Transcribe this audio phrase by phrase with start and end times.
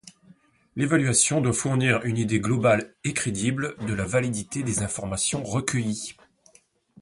[0.75, 6.15] L'évaluation doit fournir une idée globale et crédible de la validité des informations recueillies.